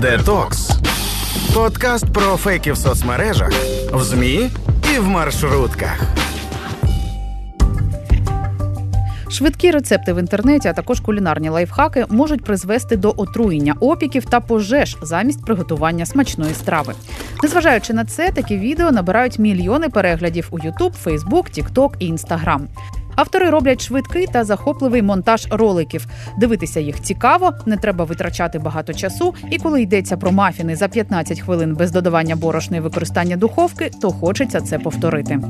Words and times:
Детокс. 0.00 0.70
Подкаст 1.54 2.12
про 2.12 2.36
фейки 2.36 2.72
в 2.72 2.76
соцмережах, 2.76 3.52
в 3.92 4.02
ЗМІ 4.02 4.50
і 4.94 4.98
в 4.98 5.08
маршрутках. 5.08 6.00
Швидкі 9.30 9.70
рецепти 9.70 10.12
в 10.12 10.18
інтернеті, 10.18 10.68
а 10.68 10.72
також 10.72 11.00
кулінарні 11.00 11.48
лайфхаки 11.48 12.06
можуть 12.08 12.44
призвести 12.44 12.96
до 12.96 13.14
отруєння 13.16 13.74
опіків 13.80 14.24
та 14.24 14.40
пожеж 14.40 14.96
замість 15.02 15.44
приготування 15.44 16.06
смачної 16.06 16.54
страви. 16.54 16.94
Незважаючи 17.42 17.92
на 17.94 18.04
це, 18.04 18.30
такі 18.30 18.58
відео 18.58 18.90
набирають 18.90 19.38
мільйони 19.38 19.88
переглядів 19.88 20.48
у 20.50 20.58
YouTube, 20.58 20.92
Facebook, 21.04 21.58
TikTok 21.58 21.90
і 21.98 22.12
Instagram. 22.12 22.60
Автори 23.16 23.50
роблять 23.50 23.82
швидкий 23.82 24.26
та 24.26 24.44
захопливий 24.44 25.02
монтаж 25.02 25.46
роликів. 25.50 26.06
Дивитися 26.38 26.80
їх 26.80 27.02
цікаво, 27.02 27.52
не 27.66 27.76
треба 27.76 28.04
витрачати 28.04 28.58
багато 28.58 28.94
часу. 28.94 29.34
І 29.50 29.58
коли 29.58 29.82
йдеться 29.82 30.16
про 30.16 30.32
мафіни 30.32 30.76
за 30.76 30.88
15 30.88 31.40
хвилин 31.40 31.74
без 31.74 31.90
додавання 31.90 32.36
борошна 32.36 32.76
і 32.76 32.80
використання 32.80 33.36
духовки, 33.36 33.90
то 34.00 34.10
хочеться 34.10 34.60
це 34.60 34.78
повторити. 34.78 35.40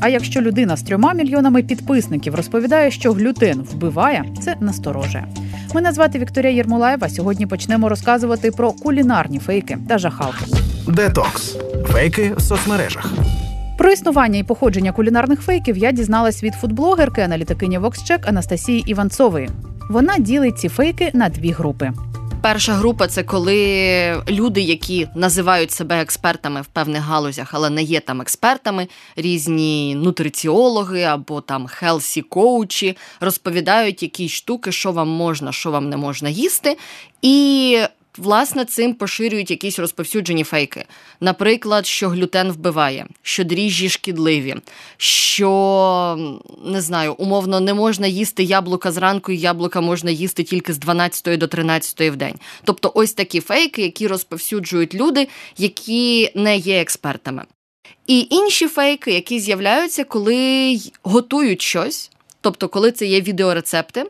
А 0.00 0.08
якщо 0.08 0.40
людина 0.40 0.76
з 0.76 0.82
трьома 0.82 1.14
мільйонами 1.14 1.62
підписників 1.62 2.34
розповідає, 2.34 2.90
що 2.90 3.12
глютен 3.12 3.60
вбиває, 3.72 4.24
це 4.42 4.56
насторожує. 4.60 5.26
Мене 5.74 5.92
звати 5.92 6.18
Вікторія 6.18 6.52
Єрмолаєва. 6.52 7.08
Сьогодні 7.08 7.46
почнемо 7.46 7.88
розказувати 7.88 8.50
про 8.50 8.72
кулінарні 8.72 9.38
фейки 9.38 9.78
та 9.88 9.98
жахалки. 9.98 10.44
Детокс. 10.88 11.56
Фейки 11.86 12.32
в 12.36 12.40
соцмережах. 12.42 13.12
Про 13.78 13.92
існування 13.92 14.38
і 14.38 14.42
походження 14.42 14.92
кулінарних 14.92 15.40
фейків 15.40 15.76
я 15.78 15.92
дізналась 15.92 16.42
від 16.42 16.54
фудблогерки 16.54 17.20
аналітикині 17.20 17.78
VoxCheck 17.78 18.28
Анастасії 18.28 18.84
Іванцової. 18.86 19.50
Вона 19.90 20.18
ділить 20.18 20.58
ці 20.58 20.68
фейки 20.68 21.10
на 21.14 21.28
дві 21.28 21.50
групи. 21.50 21.92
Перша 22.42 22.72
група 22.72 23.06
це 23.06 23.22
коли 23.22 24.22
люди, 24.28 24.60
які 24.60 25.08
називають 25.14 25.70
себе 25.70 26.00
експертами 26.00 26.62
в 26.62 26.66
певних 26.66 27.02
галузях, 27.02 27.48
але 27.52 27.70
не 27.70 27.82
є 27.82 28.00
там 28.00 28.20
експертами, 28.20 28.88
різні 29.16 29.94
нутриціологи 29.94 31.02
або 31.02 31.40
там 31.40 31.66
хелсі 31.66 32.22
коучі 32.22 32.96
розповідають 33.20 34.02
якісь 34.02 34.32
штуки, 34.32 34.72
що 34.72 34.92
вам 34.92 35.08
можна, 35.08 35.52
що 35.52 35.70
вам 35.70 35.88
не 35.88 35.96
можна 35.96 36.28
їсти. 36.28 36.76
І 37.22 37.78
Власне, 38.18 38.64
цим 38.64 38.94
поширюють 38.94 39.50
якісь 39.50 39.78
розповсюджені 39.78 40.44
фейки. 40.44 40.84
Наприклад, 41.20 41.86
що 41.86 42.08
глютен 42.08 42.52
вбиває, 42.52 43.06
що 43.22 43.44
дріжджі 43.44 43.88
шкідливі, 43.88 44.56
що 44.96 46.36
не 46.64 46.80
знаю, 46.80 47.14
умовно 47.14 47.60
не 47.60 47.74
можна 47.74 48.06
їсти 48.06 48.42
яблука 48.42 48.92
зранку, 48.92 49.32
і 49.32 49.38
яблука 49.38 49.80
можна 49.80 50.10
їсти 50.10 50.42
тільки 50.42 50.72
з 50.72 50.78
12 50.78 51.38
до 51.38 51.48
13 51.48 52.00
в 52.00 52.16
день. 52.16 52.34
Тобто, 52.64 52.92
ось 52.94 53.12
такі 53.12 53.40
фейки, 53.40 53.82
які 53.82 54.06
розповсюджують 54.06 54.94
люди, 54.94 55.28
які 55.58 56.30
не 56.34 56.56
є 56.56 56.80
експертами. 56.80 57.44
І 58.06 58.26
інші 58.30 58.68
фейки, 58.68 59.12
які 59.12 59.40
з'являються, 59.40 60.04
коли 60.04 60.78
готують 61.02 61.62
щось. 61.62 62.10
Тобто, 62.40 62.68
коли 62.68 62.92
це 62.92 63.06
є 63.06 63.20
відеорецепти, 63.20 64.04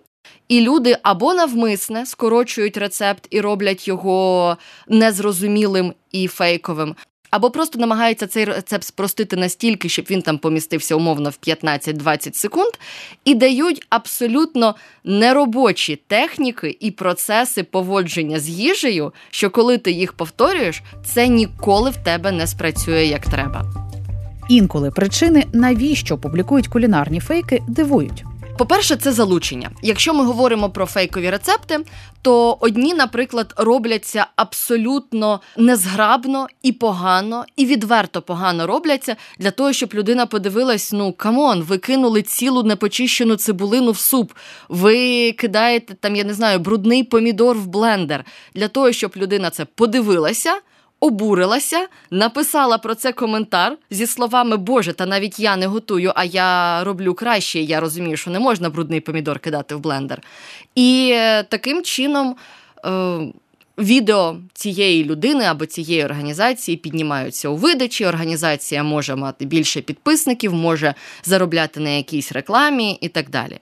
і 0.49 0.61
люди 0.61 0.97
або 1.03 1.35
навмисне 1.35 2.07
скорочують 2.07 2.77
рецепт 2.77 3.27
і 3.31 3.41
роблять 3.41 3.89
його 3.89 4.57
незрозумілим 4.89 5.95
і 6.13 6.27
фейковим, 6.27 6.95
або 7.35 7.51
просто 7.51 7.79
намагаються 7.79 8.27
цей 8.27 8.45
рецепт 8.45 8.85
спростити 8.85 9.37
настільки, 9.37 9.89
щоб 9.89 10.05
він 10.11 10.23
там 10.23 10.39
помістився 10.39 10.95
умовно 10.95 11.31
в 11.31 11.39
15-20 11.47 12.35
секунд, 12.35 12.71
і 13.25 13.35
дають 13.35 13.87
абсолютно 13.91 14.75
неробочі 15.05 16.01
техніки 16.07 16.77
і 16.81 16.91
процеси 16.91 17.63
поводження 17.63 18.41
з 18.41 18.49
їжею, 18.49 19.13
що 19.31 19.51
коли 19.51 19.79
ти 19.79 19.91
їх 19.91 20.13
повторюєш, 20.13 20.83
це 21.05 21.29
ніколи 21.29 21.91
в 21.91 21.97
тебе 21.97 22.33
не 22.33 22.47
спрацює 22.47 23.05
як 23.05 23.27
треба. 23.27 23.65
Інколи 24.49 24.91
причини, 24.91 25.45
навіщо 25.53 26.19
публікують 26.19 26.69
кулінарні 26.69 27.21
фейки, 27.21 27.63
дивують. 27.69 28.25
По-перше, 28.59 28.97
це 28.97 29.13
залучення. 29.13 29.71
Якщо 29.83 30.15
ми 30.15 30.25
говоримо 30.25 30.71
про 30.71 30.87
фейкові 30.87 31.31
рецепти, 31.31 31.81
то 32.23 32.57
одні, 32.61 32.95
наприклад, 32.95 33.55
робляться 33.57 34.27
абсолютно 34.37 35.41
незграбно 35.57 36.47
і 36.63 36.73
погано, 36.73 37.45
і 37.57 37.67
відверто 37.67 38.23
погано 38.23 38.67
робляться 38.67 39.17
для 39.39 39.51
того, 39.51 39.73
щоб 39.73 39.95
людина 39.95 40.27
подивилась: 40.27 40.93
ну 40.93 41.13
come 41.13 41.41
on, 41.41 41.63
ви 41.63 41.79
кинули 41.79 42.23
цілу 42.23 42.63
непочищену 42.63 43.37
цибулину 43.37 43.91
в 43.91 43.99
суп, 43.99 44.33
ви 44.69 45.33
кидаєте 45.33 45.95
там, 45.95 46.17
я 46.17 46.25
не 46.25 46.35
знаю, 46.35 46.59
брудний 46.59 47.05
помідор 47.05 47.57
в 47.57 47.67
блендер 47.67 48.25
для 48.55 48.69
того, 48.69 48.93
щоб 48.93 49.13
людина 49.17 49.51
це 49.51 49.65
подивилася 49.65 50.55
обурилася, 51.01 51.87
написала 52.11 52.79
про 52.79 52.95
це 52.95 53.13
коментар 53.13 53.77
зі 53.91 54.07
словами 54.07 54.57
Боже, 54.57 54.93
та 54.93 55.07
навіть 55.07 55.41
я 55.41 55.57
не 55.57 55.67
готую, 55.67 56.13
а 56.15 56.25
я 56.25 56.85
роблю 56.85 57.15
краще. 57.15 57.61
Я 57.61 57.81
розумію, 57.81 58.17
що 58.17 58.31
не 58.31 58.41
можна 58.41 58.71
брудний 58.71 59.01
помідор 59.01 59.39
кидати 59.39 59.75
в 59.75 59.81
блендер. 59.81 60.23
І 60.75 61.11
е, 61.13 61.43
таким 61.43 61.83
чином. 61.83 62.37
Е, 62.87 63.33
Відео 63.79 64.37
цієї 64.53 65.05
людини 65.05 65.45
або 65.45 65.67
цієї 65.67 66.05
організації 66.05 66.77
піднімаються 66.77 67.49
у 67.49 67.57
видачі. 67.57 68.07
Організація 68.07 68.83
може 68.83 69.17
мати 69.17 69.45
більше 69.45 69.81
підписників, 69.81 70.55
може 70.55 70.95
заробляти 71.25 71.81
на 71.81 71.91
якійсь 71.91 72.33
рекламі 72.33 72.99
і 73.01 73.09
так 73.09 73.31
далі. 73.31 73.59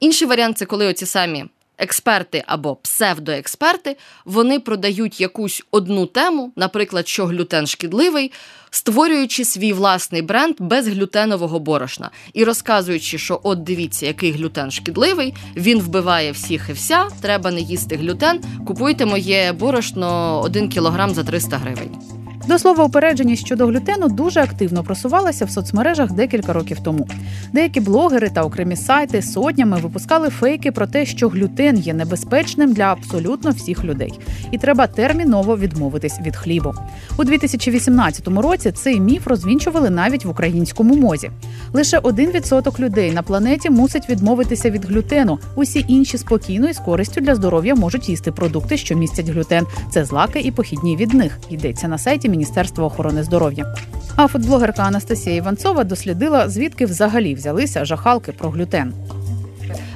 Інший 0.00 0.28
варіант 0.28 0.58
це 0.58 0.64
коли 0.64 0.86
оці 0.86 1.06
самі 1.06 1.44
експерти 1.78 2.44
або 2.46 2.76
псевдоексперти 2.76 3.96
вони 4.24 4.60
продають 4.60 5.20
якусь 5.20 5.62
одну 5.70 6.06
тему, 6.06 6.52
наприклад, 6.56 7.08
що 7.08 7.26
глютен 7.26 7.66
шкідливий, 7.66 8.32
створюючи 8.70 9.44
свій 9.44 9.72
власний 9.72 10.22
бренд 10.22 10.54
без 10.58 10.88
глютенового 10.88 11.60
борошна 11.60 12.10
і 12.32 12.44
розказуючи, 12.44 13.18
що 13.18 13.40
от 13.42 13.62
дивіться, 13.62 14.06
який 14.06 14.32
глютен 14.32 14.70
шкідливий, 14.70 15.34
він 15.56 15.80
вбиває 15.80 16.32
всіх 16.32 16.66
і 16.70 16.72
вся. 16.72 17.08
Треба 17.20 17.50
не 17.50 17.60
їсти 17.60 17.96
глютен. 17.96 18.40
Купуйте 18.66 19.06
моє 19.06 19.52
борошно 19.52 20.40
1 20.44 20.68
кілограм 20.68 21.14
за 21.14 21.24
300 21.24 21.56
гривень. 21.56 22.15
До 22.48 22.58
слова, 22.58 22.84
упередженість 22.84 23.46
щодо 23.46 23.66
глютену 23.66 24.08
дуже 24.08 24.40
активно 24.40 24.82
просувалася 24.84 25.44
в 25.44 25.50
соцмережах 25.50 26.12
декілька 26.12 26.52
років 26.52 26.78
тому. 26.80 27.08
Деякі 27.52 27.80
блогери 27.80 28.30
та 28.30 28.42
окремі 28.42 28.76
сайти 28.76 29.22
сотнями 29.22 29.76
випускали 29.76 30.28
фейки 30.30 30.72
про 30.72 30.86
те, 30.86 31.06
що 31.06 31.28
глютен 31.28 31.76
є 31.76 31.94
небезпечним 31.94 32.72
для 32.72 32.82
абсолютно 32.82 33.50
всіх 33.50 33.84
людей, 33.84 34.12
і 34.50 34.58
треба 34.58 34.86
терміново 34.86 35.56
відмовитись 35.56 36.20
від 36.20 36.36
хлібу. 36.36 36.74
У 37.18 37.24
2018 37.24 38.28
році 38.28 38.72
цей 38.72 39.00
міф 39.00 39.26
розвінчували 39.26 39.90
навіть 39.90 40.24
в 40.24 40.30
українському 40.30 40.96
мозі. 40.96 41.30
Лише 41.72 41.98
1% 41.98 42.78
людей 42.80 43.12
на 43.12 43.22
планеті 43.22 43.70
мусить 43.70 44.08
відмовитися 44.08 44.70
від 44.70 44.84
глютену. 44.84 45.38
Усі 45.54 45.84
інші 45.88 46.18
спокійно 46.18 46.68
і 46.68 46.72
з 46.72 46.78
користю 46.78 47.20
для 47.20 47.34
здоров'я 47.34 47.74
можуть 47.74 48.08
їсти 48.08 48.32
продукти, 48.32 48.76
що 48.76 48.94
містять 48.96 49.28
глютен. 49.28 49.66
Це 49.90 50.04
злаки 50.04 50.40
і 50.40 50.50
похідні 50.50 50.96
від 50.96 51.14
них. 51.14 51.38
Йдеться 51.50 51.88
на 51.88 51.98
сайті 51.98 52.28
Міністерства 52.36 52.84
охорони 52.84 53.22
здоров'я. 53.22 53.74
А 54.16 54.26
футблогерка 54.26 54.82
Анастасія 54.82 55.36
Іванцова 55.36 55.84
дослідила, 55.84 56.48
звідки 56.48 56.86
взагалі 56.86 57.34
взялися 57.34 57.84
жахалки 57.84 58.32
про 58.32 58.50
глютен. 58.50 58.92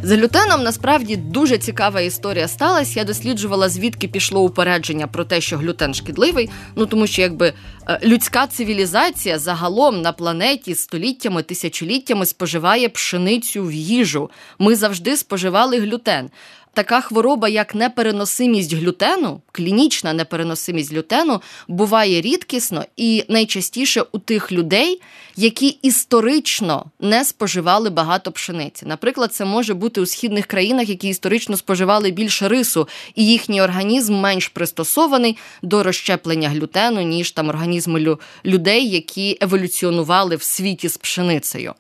З 0.03 0.13
глютеном 0.13 0.63
насправді 0.63 1.17
дуже 1.17 1.59
цікава 1.59 2.01
історія 2.01 2.49
сталася. 2.49 3.01
Я 3.01 3.05
досліджувала, 3.05 3.69
звідки 3.69 4.09
пішло 4.09 4.43
упередження 4.43 5.07
про 5.07 5.25
те, 5.25 5.41
що 5.41 5.57
глютен 5.57 5.95
шкідливий. 5.95 6.51
Ну 6.77 6.87
тому 6.87 7.07
що 7.07 7.23
якби 7.23 7.53
е, 7.89 8.01
людська 8.05 8.47
цивілізація 8.47 9.39
загалом 9.39 10.03
на 10.03 10.13
планеті 10.13 10.75
століттями, 10.75 11.43
тисячоліттями 11.43 12.27
споживає 12.27 12.89
пшеницю 12.89 13.65
в 13.65 13.73
їжу. 13.73 14.31
Ми 14.59 14.77
завжди 14.77 15.17
споживали 15.17 15.81
глютен 15.81 16.31
така 16.73 17.01
хвороба, 17.01 17.49
як 17.49 17.75
непереносимість 17.75 18.73
глютену, 18.73 19.41
клінічна 19.53 20.13
непереносимість 20.13 20.93
глютену, 20.93 21.41
буває 21.69 22.21
рідкісно 22.21 22.85
і 22.97 23.25
найчастіше 23.29 24.05
у 24.13 24.19
тих 24.19 24.53
людей, 24.53 25.01
які 25.37 25.69
історично 25.69 26.85
не 27.01 27.25
споживали 27.25 27.91
багато 27.91 28.33
пшениці. 28.33 28.87
Наприклад, 28.87 29.35
це 29.35 29.45
може 29.45 29.75
бути 29.75 30.01
у 30.01 30.07
східних 30.07 30.47
країнах, 30.47 30.89
які 30.89 31.09
історично 31.09 31.57
споживали 31.57 32.11
більше 32.11 32.49
рису, 32.49 32.89
і 33.15 33.27
їхній 33.27 33.63
організм 33.63 34.15
менш 34.15 34.49
пристосований 34.49 35.37
до 35.63 35.83
розщеплення 35.83 36.49
глютену, 36.49 37.01
ніж 37.01 37.31
там 37.31 37.49
організми 37.49 38.17
людей, 38.45 38.91
які 38.91 39.39
еволюціонували 39.41 40.37
в 40.37 40.43
світі 40.43 40.89
з 40.89 40.97
пшеницею. 40.97 41.75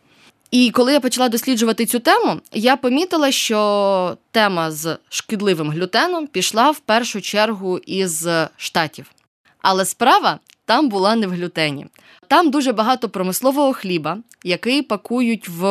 І 0.51 0.71
коли 0.71 0.93
я 0.93 1.01
почала 1.01 1.29
досліджувати 1.29 1.87
цю 1.87 1.99
тему, 1.99 2.41
я 2.53 2.77
помітила, 2.77 3.33
що 3.33 4.17
тема 4.31 4.71
з 4.71 4.97
шкідливим 5.09 5.71
глютеном 5.71 6.27
пішла 6.27 6.71
в 6.71 6.79
першу 6.79 7.21
чергу 7.21 7.79
із 7.79 8.29
штатів. 8.57 9.11
Але 9.63 9.85
справа 9.85 10.39
там 10.65 10.89
була 10.89 11.17
не 11.17 11.27
в 11.27 11.31
глютені. 11.31 11.87
Там 12.29 12.51
дуже 12.51 12.73
багато 12.73 13.09
промислового 13.09 13.73
хліба, 13.73 14.19
який 14.45 14.83
пакують 14.83 15.49
в 15.49 15.65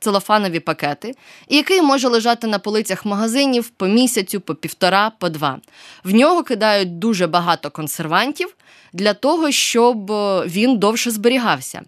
целофанові 0.00 0.60
пакети, 0.60 1.14
і 1.48 1.56
який 1.56 1.82
може 1.82 2.08
лежати 2.08 2.46
на 2.46 2.58
полицях 2.58 3.04
магазинів 3.04 3.68
по 3.68 3.86
місяцю, 3.86 4.40
по 4.40 4.54
півтора, 4.54 5.10
по 5.18 5.28
два. 5.28 5.58
В 6.04 6.14
нього 6.14 6.42
кидають 6.42 6.98
дуже 6.98 7.26
багато 7.26 7.70
консервантів 7.70 8.56
для 8.92 9.14
того, 9.14 9.50
щоб 9.50 10.06
він 10.46 10.78
довше 10.78 11.10
зберігався. 11.10 11.82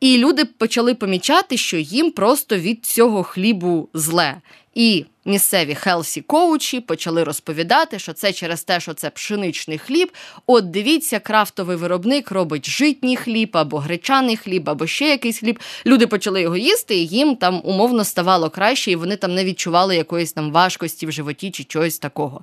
І 0.00 0.18
люди 0.18 0.44
почали 0.44 0.94
помічати, 0.94 1.56
що 1.56 1.76
їм 1.76 2.10
просто 2.10 2.56
від 2.58 2.86
цього 2.86 3.22
хлібу 3.22 3.88
зле. 3.94 4.36
І 4.74 5.04
місцеві 5.24 5.74
хелсі 5.74 6.20
коучі 6.20 6.80
почали 6.80 7.24
розповідати, 7.24 7.98
що 7.98 8.12
це 8.12 8.32
через 8.32 8.64
те, 8.64 8.80
що 8.80 8.94
це 8.94 9.10
пшеничний 9.10 9.78
хліб. 9.78 10.12
От 10.46 10.70
дивіться, 10.70 11.18
крафтовий 11.18 11.76
виробник 11.76 12.30
робить 12.30 12.68
житній 12.68 13.16
хліб 13.16 13.50
або 13.52 13.78
гречаний 13.78 14.36
хліб, 14.36 14.70
або 14.70 14.86
ще 14.86 15.08
якийсь 15.08 15.38
хліб. 15.38 15.58
Люди 15.86 16.06
почали 16.06 16.42
його 16.42 16.56
їсти, 16.56 16.96
і 16.96 17.06
їм 17.06 17.36
там 17.36 17.60
умовно 17.64 18.04
ставало 18.04 18.50
краще, 18.50 18.90
і 18.90 18.96
вони 18.96 19.16
там 19.16 19.34
не 19.34 19.44
відчували 19.44 19.96
якоїсь 19.96 20.32
там 20.32 20.52
важкості 20.52 21.06
в 21.06 21.12
животі 21.12 21.50
чи 21.50 21.64
чогось 21.64 21.98
такого. 21.98 22.40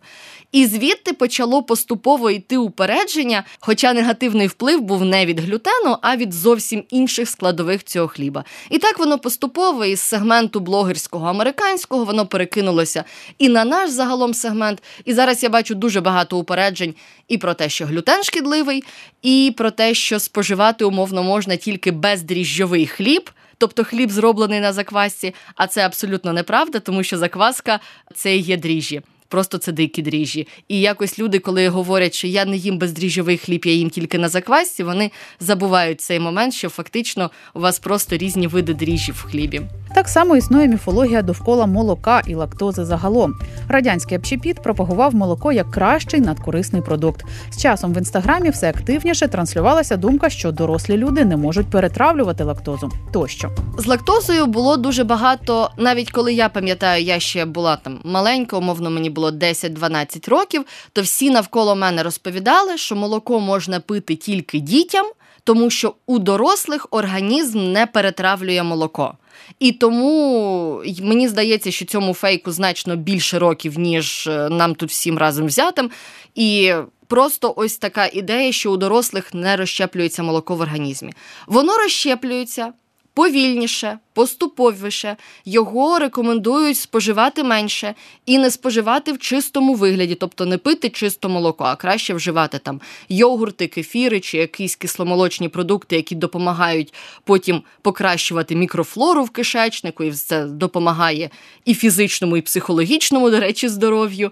І 0.51 0.65
звідти 0.65 1.13
почало 1.13 1.63
поступово 1.63 2.29
йти 2.29 2.57
упередження, 2.57 3.43
хоча 3.59 3.93
негативний 3.93 4.47
вплив 4.47 4.81
був 4.81 5.05
не 5.05 5.25
від 5.25 5.39
глютену, 5.39 5.97
а 6.01 6.17
від 6.17 6.33
зовсім 6.33 6.83
інших 6.89 7.29
складових 7.29 7.83
цього 7.83 8.07
хліба. 8.07 8.43
І 8.69 8.77
так 8.77 8.99
воно 8.99 9.19
поступово 9.19 9.85
із 9.85 9.99
сегменту 9.99 10.59
блогерського 10.59 11.27
американського 11.27 12.05
воно 12.05 12.26
перекинулося 12.27 13.03
і 13.37 13.49
на 13.49 13.65
наш 13.65 13.89
загалом 13.89 14.33
сегмент. 14.33 14.83
І 15.05 15.13
зараз 15.13 15.43
я 15.43 15.49
бачу 15.49 15.75
дуже 15.75 16.01
багато 16.01 16.37
упереджень 16.37 16.95
і 17.27 17.37
про 17.37 17.53
те, 17.53 17.69
що 17.69 17.85
глютен 17.85 18.23
шкідливий, 18.23 18.83
і 19.21 19.53
про 19.57 19.71
те, 19.71 19.93
що 19.93 20.19
споживати 20.19 20.85
умовно 20.85 21.23
можна 21.23 21.55
тільки 21.55 21.91
бездріжджовий 21.91 22.87
хліб. 22.87 23.29
Тобто 23.57 23.83
хліб 23.83 24.11
зроблений 24.11 24.59
на 24.59 24.73
заквасці, 24.73 25.33
а 25.55 25.67
це 25.67 25.85
абсолютно 25.85 26.33
неправда, 26.33 26.79
тому 26.79 27.03
що 27.03 27.17
закваска 27.17 27.79
це 28.15 28.37
є 28.37 28.57
дріжджі. 28.57 29.01
Просто 29.27 29.57
це 29.57 29.71
дикі 29.71 30.01
дріжджі. 30.01 30.47
І 30.67 30.81
якось 30.81 31.19
люди, 31.19 31.39
коли 31.39 31.67
говорять, 31.67 32.13
що 32.13 32.27
я 32.27 32.45
не 32.45 32.57
їм 32.57 32.77
бездріжджовий 32.77 33.37
хліб, 33.37 33.65
я 33.65 33.73
їм 33.73 33.89
тільки 33.89 34.17
на 34.17 34.29
заквасці, 34.29 34.83
вони 34.83 35.11
забувають 35.39 36.01
цей 36.01 36.19
момент, 36.19 36.53
що 36.53 36.69
фактично 36.69 37.31
у 37.53 37.59
вас 37.59 37.79
просто 37.79 38.17
різні 38.17 38.47
види 38.47 38.73
дріжджів 38.73 39.15
в 39.15 39.31
хлібі. 39.31 39.61
Так 39.93 40.09
само 40.09 40.35
існує 40.35 40.67
міфологія 40.67 41.21
довкола 41.21 41.65
молока 41.65 42.21
і 42.27 42.35
лактози 42.35 42.85
загалом. 42.85 43.33
Радянський 43.67 44.17
общепіт 44.17 44.63
пропагував 44.63 45.15
молоко 45.15 45.51
як 45.51 45.71
кращий 45.71 46.21
надкорисний 46.21 46.81
продукт. 46.81 47.25
З 47.49 47.61
часом 47.61 47.93
в 47.93 47.97
інстаграмі 47.97 48.49
все 48.49 48.69
активніше 48.69 49.27
транслювалася 49.27 49.97
думка, 49.97 50.29
що 50.29 50.51
дорослі 50.51 50.97
люди 50.97 51.25
не 51.25 51.37
можуть 51.37 51.67
перетравлювати 51.67 52.43
лактозу. 52.43 52.91
Тощо 53.13 53.49
з 53.77 53.85
лактозою 53.85 54.45
було 54.45 54.77
дуже 54.77 55.03
багато, 55.03 55.71
навіть 55.77 56.11
коли 56.11 56.33
я 56.33 56.49
пам'ятаю, 56.49 57.03
я 57.03 57.19
ще 57.19 57.45
була 57.45 57.75
там 57.75 57.99
маленька, 58.03 58.57
умовно 58.57 58.89
мені 58.89 59.09
було 59.09 59.31
10-12 59.31 60.29
років. 60.29 60.65
То 60.93 61.01
всі 61.01 61.29
навколо 61.29 61.75
мене 61.75 62.03
розповідали, 62.03 62.77
що 62.77 62.95
молоко 62.95 63.39
можна 63.39 63.79
пити 63.79 64.15
тільки 64.15 64.59
дітям, 64.59 65.05
тому 65.43 65.69
що 65.69 65.93
у 66.05 66.19
дорослих 66.19 66.87
організм 66.91 67.71
не 67.71 67.85
перетравлює 67.85 68.63
молоко. 68.63 69.13
І 69.59 69.71
тому 69.71 70.83
мені 71.01 71.27
здається, 71.27 71.71
що 71.71 71.85
цьому 71.85 72.13
фейку 72.13 72.51
значно 72.51 72.95
більше 72.95 73.39
років, 73.39 73.79
ніж 73.79 74.27
е, 74.27 74.49
нам 74.49 74.75
тут 74.75 74.89
всім 74.89 75.17
разом 75.17 75.45
взятим. 75.45 75.89
І 76.35 76.73
просто 77.07 77.53
ось 77.55 77.77
така 77.77 78.09
ідея, 78.13 78.51
що 78.51 78.71
у 78.71 78.77
дорослих 78.77 79.33
не 79.33 79.55
розщеплюється 79.55 80.23
молоко 80.23 80.55
в 80.55 80.61
організмі. 80.61 81.13
Воно 81.47 81.77
розщеплюється 81.77 82.73
повільніше, 83.17 83.99
поступовіше. 84.13 85.15
Його 85.45 85.99
рекомендують 85.99 86.77
споживати 86.77 87.43
менше 87.43 87.93
і 88.25 88.37
не 88.37 88.51
споживати 88.51 89.11
в 89.11 89.17
чистому 89.19 89.73
вигляді, 89.73 90.15
тобто 90.15 90.45
не 90.45 90.57
пити 90.57 90.89
чисто 90.89 91.29
молоко, 91.29 91.63
а 91.63 91.75
краще 91.75 92.13
вживати 92.13 92.59
там 92.59 92.81
йогурти, 93.09 93.67
кефіри 93.67 94.19
чи 94.19 94.37
якісь 94.37 94.75
кисломолочні 94.75 95.49
продукти, 95.49 95.95
які 95.95 96.15
допомагають 96.15 96.93
потім 97.23 97.61
покращувати 97.81 98.55
мікрофлору 98.55 99.23
в 99.23 99.29
кишечнику, 99.29 100.03
і 100.03 100.11
це 100.11 100.45
допомагає 100.45 101.29
і 101.65 101.73
фізичному, 101.73 102.37
і 102.37 102.41
психологічному, 102.41 103.29
до 103.29 103.39
речі, 103.39 103.69
здоров'ю. 103.69 104.31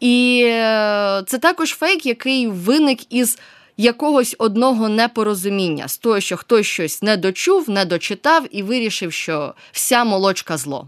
І 0.00 0.42
е, 0.46 1.22
це 1.26 1.38
також 1.38 1.70
фейк, 1.70 2.06
який 2.06 2.46
виник 2.46 3.12
із 3.12 3.38
якогось 3.76 4.36
одного 4.38 4.88
непорозуміння 4.88 5.88
з 5.88 5.98
того, 5.98 6.20
що 6.20 6.36
хтось 6.36 6.66
щось 6.66 7.02
не 7.02 7.16
дочув, 7.16 7.70
не 7.70 7.84
дочитав 7.84 8.46
і 8.50 8.62
вирішив, 8.62 9.12
що 9.12 9.54
вся 9.72 10.04
молочка 10.04 10.56
зло. 10.56 10.86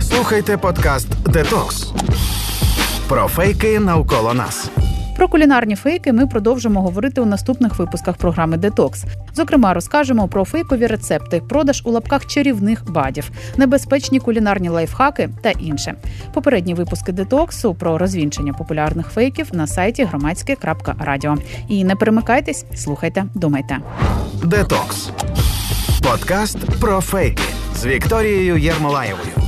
Слухайте 0.00 0.58
подкаст 0.58 1.08
Детокс 1.32 1.92
про 3.08 3.28
фейки 3.28 3.80
навколо 3.80 4.34
нас. 4.34 4.70
Про 5.22 5.28
кулінарні 5.28 5.76
фейки 5.76 6.12
ми 6.12 6.26
продовжимо 6.26 6.82
говорити 6.82 7.20
у 7.20 7.24
наступних 7.24 7.78
випусках 7.78 8.16
програми 8.16 8.56
Детокс. 8.56 9.04
Зокрема, 9.34 9.74
розкажемо 9.74 10.28
про 10.28 10.44
фейкові 10.44 10.86
рецепти, 10.86 11.42
продаж 11.48 11.82
у 11.84 11.90
лапках 11.90 12.26
чарівних 12.26 12.90
бадів, 12.90 13.30
небезпечні 13.56 14.20
кулінарні 14.20 14.68
лайфхаки 14.68 15.30
та 15.42 15.50
інше. 15.50 15.94
Попередні 16.34 16.74
випуски 16.74 17.12
детоксу 17.12 17.74
про 17.74 17.98
розвінчення 17.98 18.52
популярних 18.52 19.08
фейків 19.08 19.48
на 19.52 19.66
сайті 19.66 20.04
громадське.радіо. 20.04 21.36
І 21.68 21.84
не 21.84 21.96
перемикайтесь, 21.96 22.64
слухайте, 22.74 23.24
думайте. 23.34 23.78
Детокс 24.44 25.10
подкаст 26.02 26.80
про 26.80 27.00
фейки 27.00 27.42
з 27.74 27.86
Вікторією 27.86 28.56
Єрмолаєвою. 28.56 29.41